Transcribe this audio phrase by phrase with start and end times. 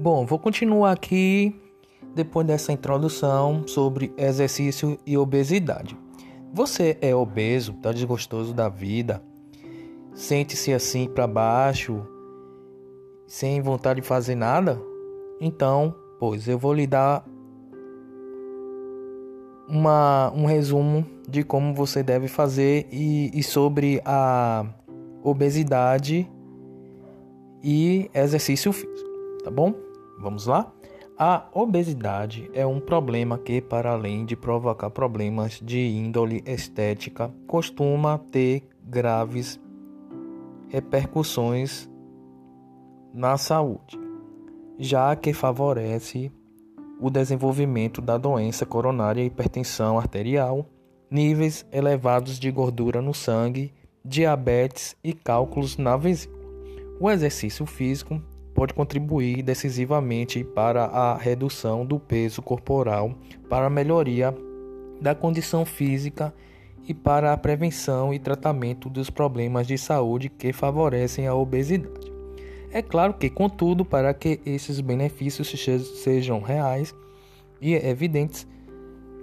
[0.00, 1.54] Bom, vou continuar aqui
[2.14, 5.94] depois dessa introdução sobre exercício e obesidade.
[6.54, 9.22] Você é obeso, está desgostoso da vida,
[10.14, 12.00] sente-se assim para baixo,
[13.26, 14.80] sem vontade de fazer nada?
[15.38, 17.22] Então, pois eu vou lhe dar
[19.68, 24.64] uma, um resumo de como você deve fazer e, e sobre a
[25.22, 26.26] obesidade
[27.62, 29.10] e exercício físico,
[29.44, 29.89] tá bom?
[30.20, 30.70] Vamos lá?
[31.18, 38.18] A obesidade é um problema que, para além de provocar problemas de índole estética, costuma
[38.18, 39.60] ter graves
[40.68, 41.90] repercussões
[43.12, 43.98] na saúde,
[44.78, 46.30] já que favorece
[47.00, 50.66] o desenvolvimento da doença coronária, hipertensão arterial,
[51.10, 53.72] níveis elevados de gordura no sangue,
[54.04, 56.40] diabetes e cálculos na vesícula.
[57.00, 58.22] O exercício físico
[58.54, 63.14] pode contribuir decisivamente para a redução do peso corporal,
[63.48, 64.34] para a melhoria
[65.00, 66.34] da condição física
[66.86, 72.10] e para a prevenção e tratamento dos problemas de saúde que favorecem a obesidade.
[72.72, 75.50] É claro que, contudo, para que esses benefícios
[76.02, 76.94] sejam reais
[77.60, 78.46] e evidentes,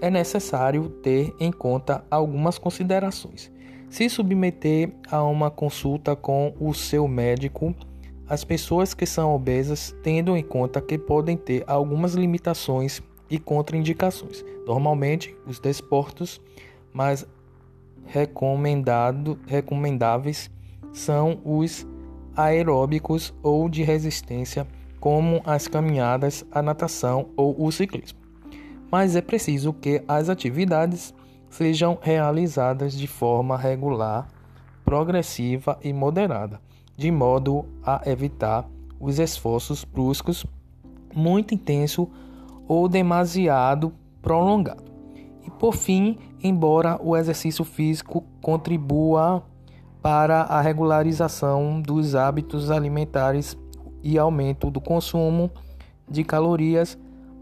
[0.00, 3.50] é necessário ter em conta algumas considerações.
[3.88, 7.74] Se submeter a uma consulta com o seu médico,
[8.32, 14.42] as pessoas que são obesas tendo em conta que podem ter algumas limitações e contraindicações.
[14.66, 16.40] Normalmente, os desportos
[16.94, 17.26] mais
[18.06, 20.50] recomendado, recomendáveis
[20.94, 21.86] são os
[22.34, 24.66] aeróbicos ou de resistência,
[24.98, 28.18] como as caminhadas, a natação ou o ciclismo.
[28.90, 31.12] Mas é preciso que as atividades
[31.50, 34.26] sejam realizadas de forma regular,
[34.86, 36.58] progressiva e moderada,
[37.02, 38.64] de modo a evitar
[39.00, 40.46] os esforços bruscos,
[41.12, 42.08] muito intenso
[42.68, 43.92] ou demasiado
[44.22, 44.84] prolongado.
[45.44, 49.42] E por fim, embora o exercício físico contribua
[50.00, 53.58] para a regularização dos hábitos alimentares
[54.00, 55.50] e aumento do consumo
[56.08, 56.96] de calorias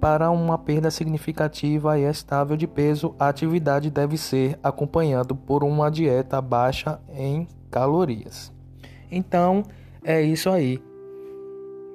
[0.00, 5.92] para uma perda significativa e estável de peso, a atividade deve ser acompanhada por uma
[5.92, 8.53] dieta baixa em calorias.
[9.14, 9.62] Então,
[10.02, 10.82] é isso aí.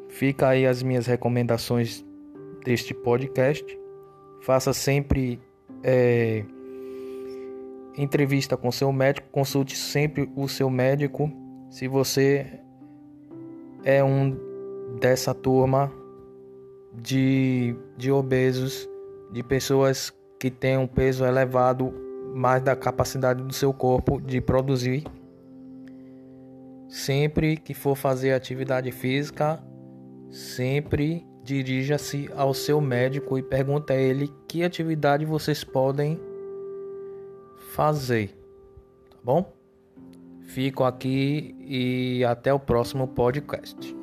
[0.08, 2.06] Fica aí as minhas recomendações
[2.64, 3.66] deste podcast.
[4.42, 5.40] Faça sempre
[5.84, 6.44] é,
[7.98, 11.30] entrevista com seu médico, consulte sempre o seu médico.
[11.70, 12.60] Se você
[13.84, 14.36] é um
[15.00, 15.92] dessa turma
[16.94, 18.90] de, de obesos,
[19.32, 21.94] de pessoas que têm um peso elevado
[22.34, 25.04] mais da capacidade do seu corpo de produzir.
[26.90, 29.64] Sempre que for fazer atividade física,
[30.32, 36.20] sempre dirija-se ao seu médico e pergunte a ele que atividade vocês podem
[37.74, 38.30] fazer,
[39.12, 39.54] tá bom?
[40.42, 43.96] Fico aqui e até o próximo podcast.